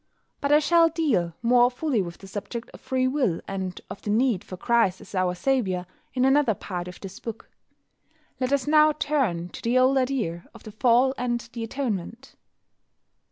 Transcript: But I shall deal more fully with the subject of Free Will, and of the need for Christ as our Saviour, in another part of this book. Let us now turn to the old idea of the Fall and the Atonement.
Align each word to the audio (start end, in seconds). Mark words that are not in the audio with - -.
But 0.39 0.51
I 0.51 0.57
shall 0.57 0.89
deal 0.89 1.35
more 1.43 1.69
fully 1.69 2.01
with 2.01 2.17
the 2.17 2.27
subject 2.27 2.71
of 2.71 2.81
Free 2.81 3.07
Will, 3.07 3.39
and 3.47 3.79
of 3.87 4.01
the 4.01 4.09
need 4.09 4.43
for 4.43 4.57
Christ 4.57 4.99
as 4.99 5.13
our 5.13 5.35
Saviour, 5.35 5.85
in 6.15 6.25
another 6.25 6.55
part 6.55 6.87
of 6.87 6.99
this 6.99 7.19
book. 7.19 7.51
Let 8.39 8.51
us 8.51 8.65
now 8.65 8.93
turn 8.93 9.49
to 9.49 9.61
the 9.61 9.77
old 9.77 9.99
idea 9.99 10.47
of 10.55 10.63
the 10.63 10.71
Fall 10.71 11.13
and 11.19 11.47
the 11.53 11.63
Atonement. 11.63 12.33